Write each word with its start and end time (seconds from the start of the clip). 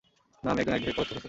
না, 0.43 0.47
আমি 0.51 0.59
একজন 0.61 0.75
একঘেয়ে 0.77 0.95
কলেজ 0.97 0.97
প্রফেসর। 0.97 1.19